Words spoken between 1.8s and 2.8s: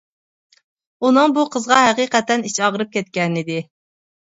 ھەقىقەتەن ئىچى